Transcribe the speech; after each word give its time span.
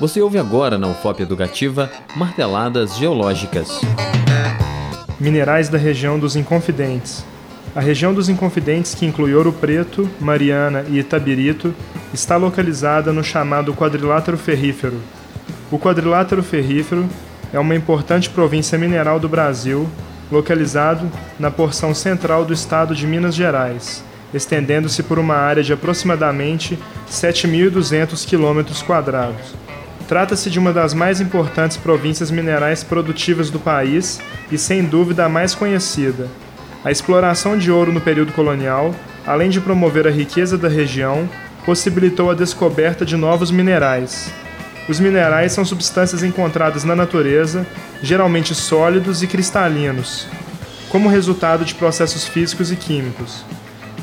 Você 0.00 0.20
ouve 0.20 0.38
agora 0.38 0.76
na 0.76 0.88
UFOP 0.88 1.22
Educativa 1.22 1.90
Marteladas 2.16 2.96
Geológicas. 2.96 3.80
Minerais 5.20 5.68
da 5.68 5.78
região 5.78 6.18
dos 6.18 6.34
Inconfidentes. 6.34 7.24
A 7.76 7.80
região 7.80 8.12
dos 8.12 8.28
Inconfidentes, 8.28 8.94
que 8.94 9.06
inclui 9.06 9.34
Ouro 9.34 9.52
Preto, 9.52 10.10
Mariana 10.20 10.84
e 10.88 10.98
Itabirito, 10.98 11.72
está 12.12 12.36
localizada 12.36 13.12
no 13.12 13.22
chamado 13.22 13.72
quadrilátero 13.72 14.36
ferrífero. 14.36 15.00
O 15.70 15.78
quadrilátero 15.78 16.42
ferrífero 16.42 17.08
é 17.52 17.58
uma 17.58 17.74
importante 17.74 18.28
província 18.28 18.76
mineral 18.76 19.20
do 19.20 19.28
Brasil, 19.28 19.88
localizado 20.30 21.10
na 21.38 21.52
porção 21.52 21.94
central 21.94 22.44
do 22.44 22.52
estado 22.52 22.96
de 22.96 23.06
Minas 23.06 23.34
Gerais, 23.34 24.02
estendendo-se 24.32 25.04
por 25.04 25.20
uma 25.20 25.36
área 25.36 25.62
de 25.62 25.72
aproximadamente 25.72 26.76
7.200 27.08 28.26
km. 28.28 29.63
Trata-se 30.08 30.50
de 30.50 30.58
uma 30.58 30.72
das 30.72 30.92
mais 30.94 31.20
importantes 31.20 31.76
províncias 31.76 32.30
minerais 32.30 32.84
produtivas 32.84 33.50
do 33.50 33.58
país 33.58 34.20
e, 34.50 34.58
sem 34.58 34.84
dúvida, 34.84 35.24
a 35.24 35.28
mais 35.28 35.54
conhecida. 35.54 36.28
A 36.84 36.90
exploração 36.90 37.56
de 37.56 37.70
ouro 37.70 37.92
no 37.92 38.00
período 38.00 38.32
colonial, 38.32 38.94
além 39.26 39.48
de 39.48 39.60
promover 39.60 40.06
a 40.06 40.10
riqueza 40.10 40.58
da 40.58 40.68
região, 40.68 41.28
possibilitou 41.64 42.30
a 42.30 42.34
descoberta 42.34 43.06
de 43.06 43.16
novos 43.16 43.50
minerais, 43.50 44.30
os 44.86 45.00
minerais 45.00 45.52
são 45.52 45.64
substâncias 45.64 46.22
encontradas 46.22 46.84
na 46.84 46.94
natureza, 46.94 47.66
geralmente 48.02 48.54
sólidos 48.54 49.22
e 49.22 49.26
cristalinos, 49.26 50.26
como 50.90 51.08
resultado 51.08 51.64
de 51.64 51.74
processos 51.74 52.26
físicos 52.26 52.70
e 52.70 52.76
químicos. 52.76 53.44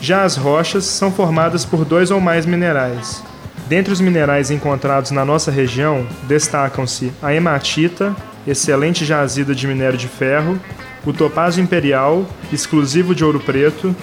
Já 0.01 0.23
as 0.23 0.35
rochas 0.35 0.85
são 0.85 1.11
formadas 1.11 1.63
por 1.63 1.85
dois 1.85 2.09
ou 2.09 2.19
mais 2.19 2.47
minerais. 2.47 3.23
Dentre 3.71 3.93
os 3.93 4.01
minerais 4.01 4.51
encontrados 4.51 5.11
na 5.11 5.23
nossa 5.23 5.49
região, 5.49 6.05
destacam-se 6.23 7.09
a 7.21 7.33
hematita, 7.33 8.13
excelente 8.45 9.05
jazida 9.05 9.55
de 9.55 9.65
minério 9.65 9.97
de 9.97 10.09
ferro, 10.09 10.59
o 11.05 11.13
topázio 11.13 11.63
imperial, 11.63 12.27
exclusivo 12.51 13.15
de 13.15 13.23
ouro 13.23 13.39
preto, 13.39 13.95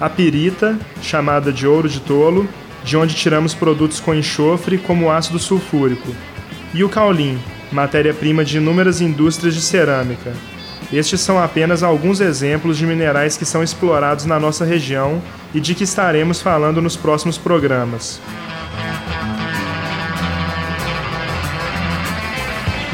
a 0.00 0.08
pirita, 0.08 0.78
chamada 1.02 1.52
de 1.52 1.66
ouro 1.66 1.88
de 1.88 1.98
tolo, 1.98 2.48
de 2.84 2.96
onde 2.96 3.16
tiramos 3.16 3.52
produtos 3.52 3.98
com 3.98 4.14
enxofre, 4.14 4.78
como 4.78 5.10
ácido 5.10 5.40
sulfúrico, 5.40 6.14
e 6.72 6.84
o 6.84 6.88
caulim, 6.88 7.36
matéria-prima 7.72 8.44
de 8.44 8.58
inúmeras 8.58 9.00
indústrias 9.00 9.56
de 9.56 9.60
cerâmica. 9.60 10.32
Estes 10.92 11.20
são 11.20 11.36
apenas 11.42 11.82
alguns 11.82 12.20
exemplos 12.20 12.78
de 12.78 12.86
minerais 12.86 13.36
que 13.36 13.44
são 13.44 13.60
explorados 13.60 14.24
na 14.24 14.38
nossa 14.38 14.64
região 14.64 15.20
e 15.52 15.58
de 15.58 15.74
que 15.74 15.82
estaremos 15.82 16.40
falando 16.40 16.80
nos 16.80 16.96
próximos 16.96 17.36
programas. 17.36 18.20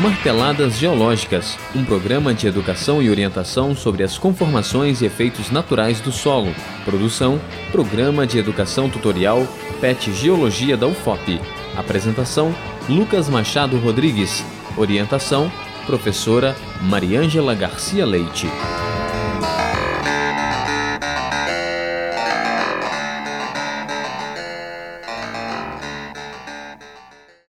Marteladas 0.03 0.78
Geológicas, 0.78 1.56
um 1.77 1.84
programa 1.84 2.34
de 2.34 2.48
educação 2.48 3.00
e 3.00 3.08
orientação 3.08 3.72
sobre 3.72 4.03
as 4.03 4.19
conformações 4.19 5.00
e 5.00 5.05
efeitos 5.05 5.48
naturais 5.53 6.00
do 6.00 6.11
solo. 6.11 6.53
Produção: 6.84 7.41
Programa 7.70 8.27
de 8.27 8.36
Educação 8.36 8.91
Tutorial 8.91 9.47
PET 9.80 10.12
Geologia 10.12 10.77
da 10.77 10.89
UFOP. 10.89 11.41
Apresentação: 11.77 12.53
Lucas 12.89 13.28
Machado 13.28 13.78
Rodrigues. 13.78 14.45
Orientação: 14.77 15.48
Professora 15.86 16.56
Mariângela 16.80 17.55
Garcia 17.55 18.05
Leite. 18.05 18.48